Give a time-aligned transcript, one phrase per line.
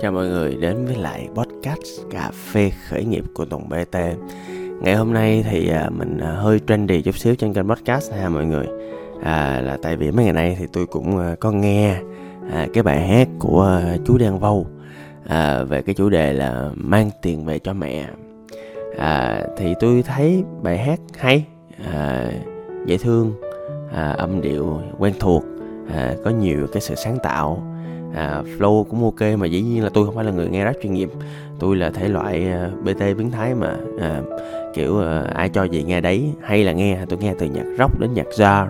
[0.00, 3.96] Chào mọi người đến với lại podcast cà phê khởi nghiệp của Tùng BT
[4.80, 8.28] Ngày hôm nay thì à, mình à, hơi trendy chút xíu trên kênh podcast ha
[8.28, 8.66] mọi người.
[9.22, 11.96] À, Là tại vì mấy ngày nay thì tôi cũng à, có nghe
[12.52, 14.66] à, cái bài hát của chú Đen Vâu
[15.28, 18.06] à, Về cái chủ đề là mang tiền về cho mẹ.
[18.98, 21.44] À, Thì tôi thấy bài hát hay,
[21.92, 22.30] à,
[22.86, 23.32] dễ thương,
[23.92, 25.44] à, âm điệu quen thuộc
[25.94, 27.75] à, Có nhiều cái sự sáng tạo
[28.14, 30.76] à, flow cũng ok mà dĩ nhiên là tôi không phải là người nghe rap
[30.82, 31.10] chuyên nghiệp.
[31.58, 34.22] Tôi là thể loại à, bt biến thái mà à,
[34.74, 38.00] kiểu à, ai cho gì nghe đấy hay là nghe tôi nghe từ nhạc rock
[38.00, 38.68] đến nhạc jazz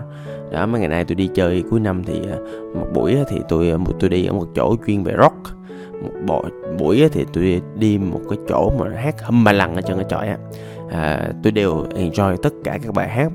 [0.51, 2.37] đó mấy ngày nay tôi đi chơi cuối năm thì à,
[2.75, 5.35] một buổi thì tôi à, tôi đi ở một chỗ chuyên về rock.
[6.01, 6.45] Một bộ,
[6.79, 10.05] buổi thì tôi đi một cái chỗ mà hát hâm ba lần ở trên cái
[10.09, 10.37] trọi á.
[10.89, 13.31] À, tôi đều enjoy tất cả các bài hát.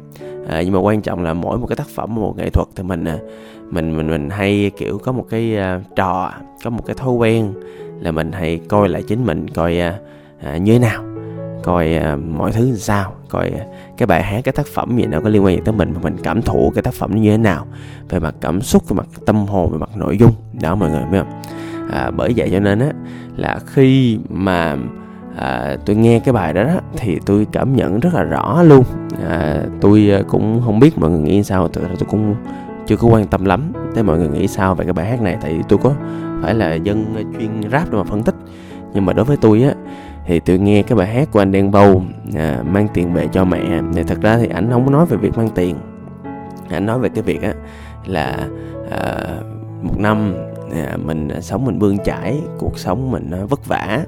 [0.48, 2.82] À, nhưng mà quan trọng là mỗi một cái tác phẩm một nghệ thuật thì
[2.82, 3.18] mình à,
[3.72, 6.32] mình mình mình hay kiểu có một cái uh, trò
[6.64, 7.52] có một cái thói quen
[8.00, 9.94] là mình hay coi lại chính mình coi uh,
[10.56, 11.04] uh, như thế nào
[11.62, 15.06] coi uh, mọi thứ làm sao coi uh, cái bài hát cái tác phẩm gì
[15.06, 17.30] nó có liên quan gì tới mình mà mình cảm thụ cái tác phẩm như
[17.30, 17.66] thế nào
[18.08, 20.32] về mặt cảm xúc về mặt tâm hồn về mặt nội dung.
[20.60, 21.42] Đó mọi người biết không?
[21.92, 22.90] À, bởi vậy cho nên á
[23.36, 24.76] là khi mà
[25.36, 28.84] à, tôi nghe cái bài đó, đó thì tôi cảm nhận rất là rõ luôn.
[29.28, 32.34] À, tôi cũng không biết mọi người nghĩ sao tôi, tôi cũng
[32.86, 35.36] chưa có quan tâm lắm thế mọi người nghĩ sao về cái bài hát này
[35.40, 35.92] tại vì tôi có
[36.42, 38.34] phải là dân chuyên rap để mà phân tích.
[38.94, 39.74] Nhưng mà đối với tôi á
[40.26, 42.02] thì tôi nghe cái bài hát của anh Đen Bầu
[42.36, 45.16] à, mang tiền về cho mẹ thì thật ra thì anh không có nói về
[45.16, 45.76] việc mang tiền.
[46.70, 47.54] Anh nói về cái việc á
[48.06, 48.48] là
[48.90, 49.16] à,
[49.82, 50.34] một năm
[50.74, 54.04] à, mình sống mình bươn chải cuộc sống mình à, vất vả.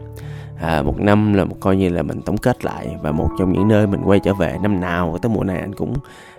[0.60, 3.52] À, một năm là một coi như là mình tổng kết lại và một trong
[3.52, 5.94] những nơi mình quay trở về năm nào tới mùa này anh cũng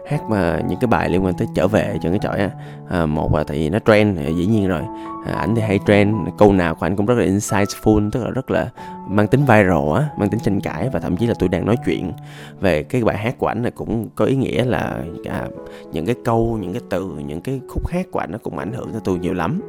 [0.07, 2.49] hát mà những cái bài liên quan tới trở về cho cái chọi á.
[2.89, 4.81] À, một là tại vì nó trend dĩ nhiên rồi.
[5.25, 8.29] À, ảnh thì hay trend câu nào của anh cũng rất là insightful tức là
[8.29, 8.69] rất là
[9.07, 11.75] mang tính viral á mang tính tranh cãi và thậm chí là tôi đang nói
[11.85, 12.11] chuyện.
[12.59, 15.47] Về cái bài hát của ảnh là cũng có ý nghĩa là à,
[15.91, 18.73] những cái câu những cái từ những cái khúc hát của ảnh nó cũng ảnh
[18.73, 19.61] hưởng tới tôi nhiều lắm.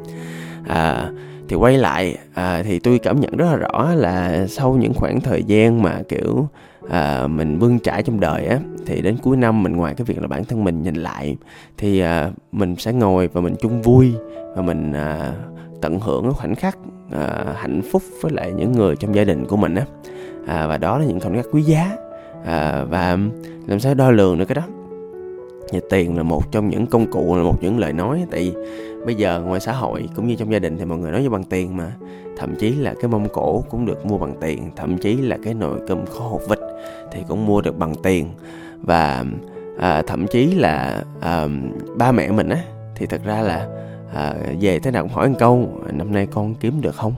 [0.69, 1.11] À,
[1.49, 5.21] thì quay lại à, thì tôi cảm nhận rất là rõ là sau những khoảng
[5.21, 6.49] thời gian mà kiểu
[6.91, 10.21] à, mình bươn trải trong đời á thì đến cuối năm mình ngoài cái việc
[10.21, 11.37] là bản thân mình nhìn lại
[11.79, 14.12] thì à, mình sẽ ngồi và mình chung vui
[14.57, 15.33] và mình à,
[15.81, 16.79] tận hưởng cái khoảnh khắc
[17.12, 19.84] à, hạnh phúc với lại những người trong gia đình của mình á.
[20.47, 21.97] À, và đó là những khoảnh khắc quý giá.
[22.45, 23.19] À, và
[23.67, 24.63] làm sao đo lường được cái đó?
[25.71, 28.25] Thì tiền là một trong những công cụ là một những lời nói.
[28.31, 28.53] Tại vì
[29.06, 31.31] bây giờ ngoài xã hội cũng như trong gia đình thì mọi người nói với
[31.31, 31.93] bằng tiền mà.
[32.37, 35.55] Thậm chí là cái mông cổ cũng được mua bằng tiền thậm chí là cái
[35.55, 36.59] nồi cơm kho hột vịt
[37.12, 38.28] thì cũng mua được bằng tiền.
[38.83, 39.25] Và
[39.78, 41.49] à, thậm chí là à,
[41.97, 42.59] ba mẹ mình á
[42.95, 43.69] thì thật ra là
[44.15, 47.12] à, về thế nào cũng hỏi một câu năm nay con kiếm được không?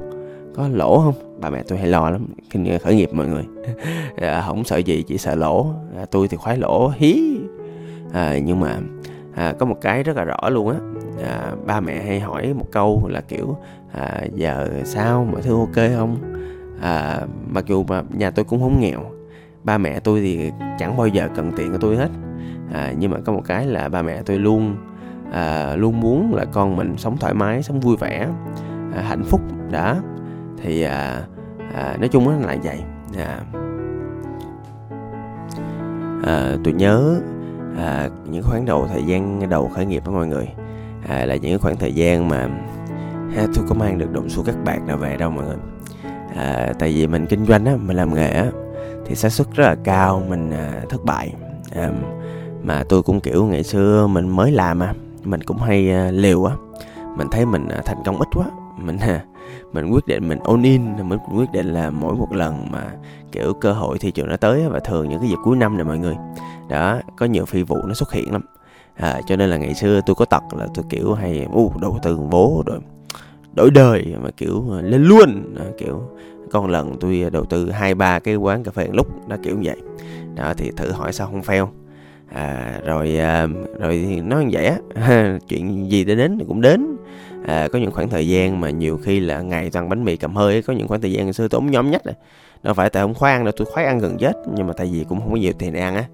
[0.54, 1.40] Có lỗ không?
[1.40, 3.44] Ba mẹ tôi hay lo lắm kinh khởi nghiệp mọi người.
[4.16, 5.66] À, không sợ gì chỉ sợ lỗ.
[5.96, 7.38] À, tôi thì khoái lỗ hí.
[8.12, 8.78] À, nhưng mà
[9.38, 10.76] à, có một cái rất là rõ luôn á.
[11.24, 13.56] À, ba mẹ hay hỏi một câu là kiểu
[13.92, 15.26] à, giờ sao?
[15.32, 16.16] Mọi thứ ok không?
[16.80, 19.00] À, mặc dù mà nhà tôi cũng không nghèo
[19.64, 22.08] ba mẹ tôi thì chẳng bao giờ cần tiền của tôi hết.
[22.72, 24.76] À, nhưng mà có một cái là ba mẹ tôi luôn
[25.32, 28.28] à, luôn muốn là con mình sống thoải mái sống vui vẻ
[28.96, 29.40] à, hạnh phúc
[29.70, 29.96] đã.
[30.62, 31.22] Thì à,
[31.74, 32.82] à, nói chung là vậy.
[33.18, 33.40] À,
[36.26, 37.20] à, tôi nhớ
[37.78, 40.48] à, những khoảng đầu thời gian đầu khởi nghiệp đó mọi người.
[41.08, 42.48] À, là những khoảng thời gian mà
[43.36, 45.56] ha, tôi có mang được đồng xu các bạn nào về đâu mọi người.
[46.36, 48.46] À, tại vì mình kinh doanh á mình làm nghề á
[49.06, 51.34] thì xác suất rất là cao mình à, thất bại.
[51.74, 51.90] À,
[52.62, 56.44] mà tôi cũng kiểu ngày xưa mình mới làm à mình cũng hay à, liều
[56.44, 56.54] á.
[57.16, 58.46] Mình thấy mình à, thành công ít quá
[58.76, 59.24] mình à,
[59.72, 62.82] mình quyết định mình all in mình quyết định là mỗi một lần mà
[63.32, 65.84] kiểu cơ hội thị trường nó tới và thường những cái dịp cuối năm này
[65.84, 66.16] mọi người.
[66.68, 68.42] Đó có nhiều phi vụ nó xuất hiện lắm.
[68.94, 71.98] À, cho nên là ngày xưa tôi có tật là tôi kiểu hay u đầu
[72.02, 72.78] tư vố rồi
[73.54, 75.54] đổi đời mà kiểu lên luôn.
[75.58, 76.02] À, kiểu
[76.50, 79.62] con lần tôi đầu tư hai ba cái quán cà phê lúc đó kiểu như
[79.64, 79.76] vậy.
[80.34, 81.66] Đó thì thử hỏi sao không fail.
[82.32, 83.46] À, rồi à,
[83.78, 86.96] rồi thì nói như vậy á chuyện gì đã đến thì cũng đến
[87.46, 90.36] à, có những khoảng thời gian mà nhiều khi là ngày toàn bánh mì cầm
[90.36, 92.14] hơi có những khoảng thời gian xưa tôi ống nhóm nhất này
[92.62, 95.04] đâu phải tại không khoan đâu tôi khoái ăn gần chết nhưng mà tại vì
[95.08, 96.04] cũng không có nhiều tiền ăn á.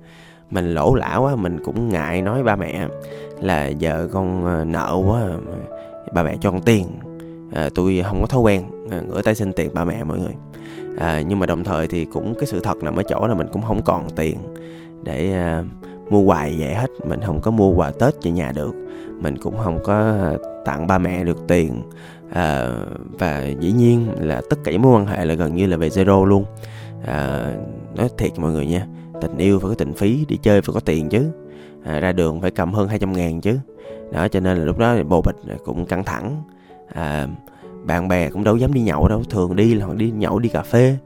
[0.50, 2.88] Mình lỗ lã quá mình cũng ngại nói ba mẹ
[3.41, 5.23] là giờ con ờ, nợ quá
[6.12, 6.87] ba mẹ cho con tiền.
[7.53, 10.35] À, tôi không có thói quen à, ngửa tay xin tiền ba mẹ mọi người.
[10.99, 13.47] À, nhưng mà đồng thời thì cũng cái sự thật nằm ở chỗ là mình
[13.53, 14.37] cũng không còn tiền
[15.03, 15.62] để à,
[16.10, 16.90] mua quà vậy hết.
[17.08, 18.74] Mình không có mua quà tết cho nhà được.
[19.20, 20.32] Mình cũng không có à,
[20.64, 21.82] tặng ba mẹ được tiền.
[22.32, 22.68] À,
[23.18, 25.88] và dĩ nhiên là tất cả những mối quan hệ là gần như là về
[25.88, 26.44] zero luôn.
[27.06, 27.52] À,
[27.94, 28.86] nói thiệt mọi người nha
[29.20, 31.30] tình yêu phải có tình phí đi chơi phải có tiền chứ.
[31.84, 33.58] À, ra đường phải cầm hơn 200 ngàn chứ.
[34.12, 36.42] Đó cho nên là lúc đó bồ bịch cũng căng thẳng.
[36.94, 37.28] À,
[37.84, 40.48] bạn bè cũng đâu dám đi nhậu đâu thường đi là họ đi nhậu đi
[40.48, 40.96] cà phê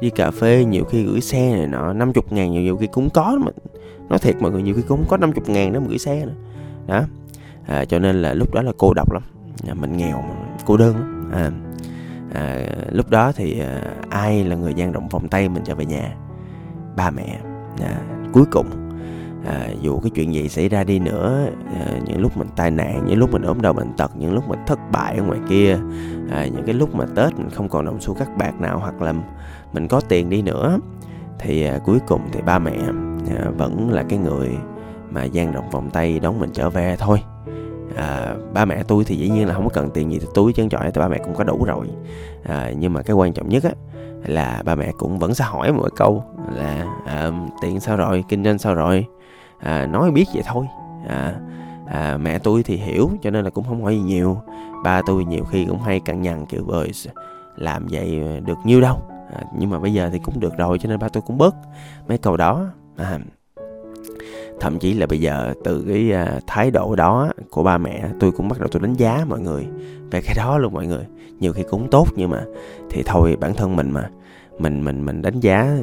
[0.00, 3.10] đi cà phê nhiều khi gửi xe này nọ 50 ngàn nhiều, nhiều khi cũng
[3.10, 3.52] có mà.
[4.08, 6.34] Nói thiệt mọi người nhiều khi cũng có 50 ngàn đó mà gửi xe nữa.
[6.86, 7.02] Đó.
[7.66, 9.22] À, cho nên là lúc đó là cô độc lắm.
[9.68, 10.34] À, mình nghèo mà
[10.66, 11.30] cô đơn lắm.
[11.32, 11.50] À,
[12.34, 15.86] à, lúc đó thì à, ai là người gian động vòng tay mình trở về
[15.86, 16.14] nhà?
[16.96, 17.40] Ba mẹ.
[17.80, 18.00] À,
[18.32, 18.85] cuối cùng
[19.46, 23.04] à, dù cái chuyện gì xảy ra đi nữa à, những lúc mình tai nạn
[23.06, 25.78] những lúc mình ốm đau bệnh tật những lúc mình thất bại ở ngoài kia
[26.30, 29.02] à, những cái lúc mà tết mình không còn đồng xu cắt bạc nào hoặc
[29.02, 29.14] là
[29.72, 30.78] mình có tiền đi nữa
[31.38, 32.76] thì à, cuối cùng thì ba mẹ
[33.36, 34.50] à, vẫn là cái người
[35.10, 37.18] mà dang rộng vòng tay đón mình trở về thôi.
[37.96, 40.52] À, ba mẹ tôi thì dĩ nhiên là không có cần tiền gì từ túi
[40.52, 41.86] chân chọi thì ba mẹ cũng có đủ rồi.
[42.44, 43.70] À, nhưng mà cái quan trọng nhất á
[44.24, 47.30] là ba mẹ cũng vẫn sẽ hỏi mỗi câu là à,
[47.62, 49.06] tiền sao rồi kinh doanh sao rồi?
[49.58, 50.66] À, nói biết vậy thôi.
[51.08, 51.34] À,
[51.86, 54.38] à, mẹ tôi thì hiểu cho nên là cũng không hỏi gì nhiều.
[54.84, 56.90] Ba tôi nhiều khi cũng hay cằn nhằn kiểu ơi
[57.56, 59.02] làm vậy được nhiêu đâu?
[59.34, 61.54] À, nhưng mà bây giờ thì cũng được rồi cho nên ba tôi cũng bớt
[62.08, 62.66] mấy câu đó.
[62.96, 63.18] À,
[64.60, 68.32] thậm chí là bây giờ từ cái à, thái độ đó của ba mẹ tôi
[68.32, 69.66] cũng bắt đầu tôi đánh giá mọi người
[70.10, 71.06] về cái đó luôn mọi người.
[71.40, 72.44] Nhiều khi cũng tốt nhưng mà
[72.90, 74.10] thì thôi bản thân mình mà
[74.58, 75.76] mình mình mình đánh giá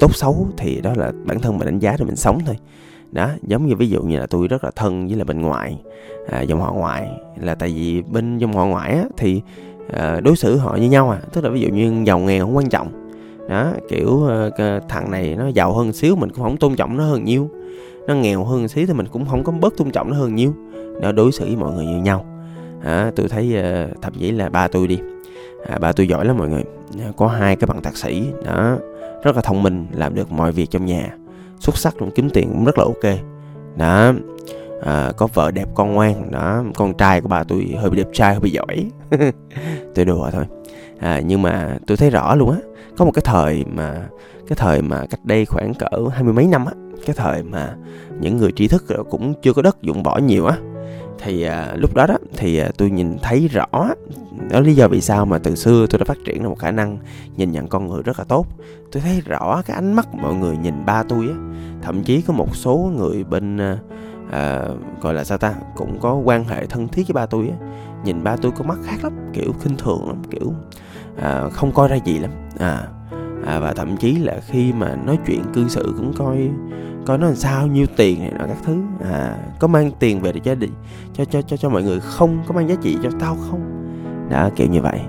[0.00, 2.56] tốt xấu thì đó là bản thân mình đánh giá rồi mình sống thôi
[3.12, 5.78] đó giống như ví dụ như là tôi rất là thân với là bên ngoại
[6.28, 7.08] à, dòng họ ngoại.
[7.40, 9.42] Là tại vì bên dòng họ ngoại á, thì
[9.92, 11.18] à, đối xử họ như nhau à.
[11.32, 12.88] Tức là ví dụ như giàu nghèo không quan trọng.
[13.48, 17.04] Đó kiểu à, thằng này nó giàu hơn xíu mình cũng không tôn trọng nó
[17.04, 17.50] hơn nhiêu
[18.06, 20.52] nó nghèo hơn xíu thì mình cũng không có bớt tôn trọng nó hơn nhiêu
[21.00, 22.26] nó đối xử với mọi người như nhau.
[22.84, 24.98] À, tôi thấy à, thậm chí là ba tôi đi.
[25.66, 26.64] À, ba tôi giỏi lắm mọi người.
[27.16, 28.76] Có hai cái bằng thạc sĩ đó
[29.22, 31.16] rất là thông minh làm được mọi việc trong nhà
[31.58, 33.18] xuất sắc cũng kiếm tiền cũng rất là ok.
[33.76, 34.12] Đó.
[34.82, 36.30] À, có vợ đẹp con ngoan.
[36.30, 36.64] Đó.
[36.74, 38.90] Con trai của bà tôi hơi bị đẹp trai hơi bị giỏi.
[39.94, 40.44] Tôi đùa thôi.
[40.98, 42.58] À, nhưng mà tôi thấy rõ luôn á
[42.96, 44.08] có một cái thời mà
[44.48, 46.72] cái thời mà cách đây khoảng cỡ hai mươi mấy năm á
[47.06, 47.74] cái thời mà
[48.20, 50.56] những người trí thức cũng chưa có đất dụng võ nhiều á
[51.18, 53.66] thì à, lúc đó đó thì à, tôi nhìn thấy rõ
[54.50, 56.70] đó lý do vì sao mà từ xưa tôi đã phát triển ra một khả
[56.70, 56.98] năng
[57.36, 58.46] nhìn nhận con người rất là tốt.
[58.92, 61.34] Tôi thấy rõ cái ánh mắt mọi người nhìn ba tôi á
[61.82, 63.78] thậm chí có một số người bên à,
[64.30, 64.64] à,
[65.00, 67.66] gọi là sao ta cũng có quan hệ thân thiết với ba tôi á.
[68.04, 70.52] Nhìn ba tôi có mắt khác lắm kiểu khinh thường lắm kiểu
[71.22, 72.30] à, không coi ra gì lắm.
[72.58, 72.88] À,
[73.46, 76.48] à và thậm chí là khi mà nói chuyện cư xử cũng coi
[77.06, 78.76] coi nó làm sao nhiêu tiền này nọ các thứ.
[79.10, 80.68] À có mang tiền về để cho đi
[81.14, 83.60] cho cho cho cho mọi người không có mang giá trị cho tao không?
[84.30, 85.00] Đó kiểu như vậy.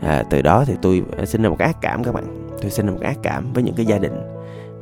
[0.00, 2.48] À, từ đó thì tôi à, sinh ra một cái ác cảm các bạn.
[2.62, 4.12] Tôi sinh ra một cái ác cảm với những cái gia đình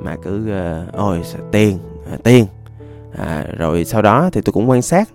[0.01, 0.51] mà cứ
[0.87, 1.23] uh, ôi
[1.53, 1.79] tiền
[2.13, 2.47] à, tiền.
[3.19, 5.09] À, rồi sau đó thì tôi cũng quan sát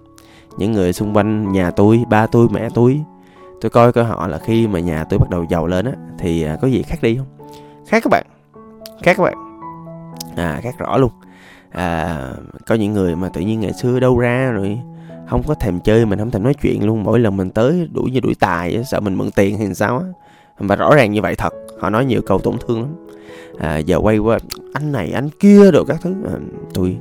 [0.57, 3.01] những người xung quanh nhà tôi ba tôi mẹ tôi.
[3.61, 6.43] Tôi coi coi họ là khi mà nhà tôi bắt đầu giàu lên á thì
[6.43, 7.38] à, có gì khác đi không?
[7.89, 8.25] Khác các bạn.
[9.03, 9.33] Khác các bạn.
[10.35, 11.11] À khác rõ luôn.
[11.69, 12.17] À,
[12.67, 14.79] có những người mà tự nhiên ngày xưa đâu ra rồi
[15.27, 17.03] không có thèm chơi mình không thèm nói chuyện luôn.
[17.03, 20.05] Mỗi lần mình tới đuổi như đuổi tài sợ mình mượn tiền hay sao á.
[20.57, 23.07] Và rõ ràng như vậy thật họ nói nhiều câu tổn thương lắm.
[23.59, 24.39] À, giờ quay qua
[24.73, 26.13] anh này anh kia rồi các thứ.
[26.25, 26.33] À,
[26.73, 26.97] tôi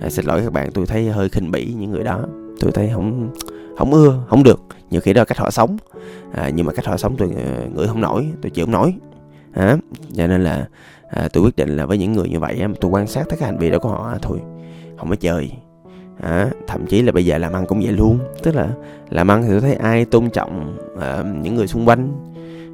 [0.00, 2.20] à, xin lỗi các bạn tôi thấy hơi khinh bỉ những người đó.
[2.60, 3.30] Tôi thấy không
[3.78, 4.60] không ưa không được.
[4.90, 5.76] Nhiều khi đó là cách họ sống.
[6.32, 8.94] À, nhưng mà cách họ sống tôi người ngửi không nổi tôi chịu không nổi
[9.52, 9.76] hả?
[10.14, 10.66] Cho nên là
[11.10, 13.46] à, tôi quyết định là với những người như vậy tôi quan sát tất cả
[13.46, 14.38] hành vi đó của họ thôi.
[14.98, 15.52] Không có chơi.
[16.20, 18.18] À, thậm chí là bây giờ làm ăn cũng vậy luôn.
[18.42, 18.68] Tức là
[19.10, 22.12] làm ăn thì tôi thấy ai tôn trọng à, những người xung quanh.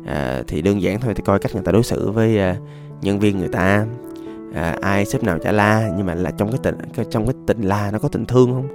[0.06, 2.56] À, thì đơn giản thôi thì coi cách người ta đối xử với à,
[3.02, 3.86] nhân viên người ta.
[4.54, 6.76] À, ai sếp nào trả la nhưng mà là trong cái tình
[7.10, 8.68] trong cái tình la nó có tình thương không?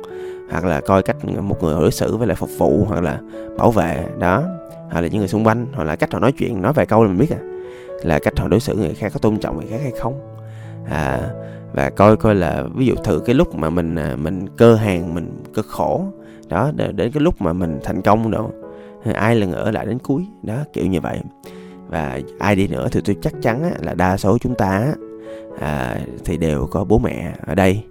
[0.52, 3.20] Hoặc là coi cách một người đối xử với lại phục vụ hoặc là
[3.58, 4.44] bảo vệ đó.
[4.92, 7.04] Hoặc là những người xung quanh hoặc là cách họ nói chuyện nói vài câu
[7.04, 7.40] là mình biết à
[8.04, 10.36] là cách họ đối xử người khác có tôn trọng người khác hay không.
[10.90, 11.30] À,
[11.74, 15.14] và coi coi là ví dụ thử cái lúc mà mình à, mình cơ hàng
[15.14, 16.06] mình cực khổ
[16.48, 18.52] đó đến cái lúc mà mình thành công đâu
[19.14, 21.20] ai là ở lại đến cuối đó kiểu như vậy.
[21.88, 24.94] Và ai đi nữa thì tôi chắc chắn là đa số chúng ta
[25.60, 27.84] à, thì đều có bố mẹ ở đây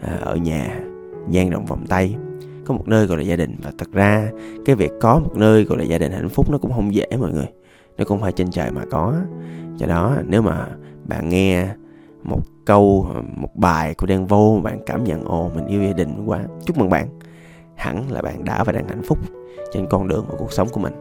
[0.00, 0.80] à, ở nhà
[1.30, 2.16] dang rộng vòng tay.
[2.64, 4.28] Có một nơi gọi là gia đình và thật ra
[4.64, 7.06] cái việc có một nơi gọi là gia đình hạnh phúc nó cũng không dễ
[7.20, 7.46] mọi người
[7.98, 9.14] nó cũng phải trên trời mà có.
[9.78, 10.66] Cho đó, nếu mà
[11.04, 11.68] bạn nghe
[12.22, 16.24] một câu, một bài của đen vô bạn cảm nhận, ồ, mình yêu gia đình
[16.26, 17.08] quá, chúc mừng bạn.
[17.76, 19.18] Hẳn là bạn đã và đang hạnh phúc
[19.72, 20.94] trên con đường của cuộc sống của mình.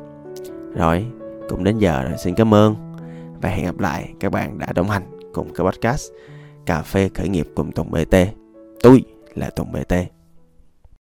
[0.76, 1.06] Rồi,
[1.50, 2.76] cũng đến giờ rồi, xin cảm ơn
[3.42, 6.12] và hẹn gặp lại các bạn đã đồng hành cùng cái podcast
[6.66, 8.16] cà phê khởi nghiệp cùng Tùng BT
[8.84, 9.04] tôi
[9.36, 10.17] là Tùng BT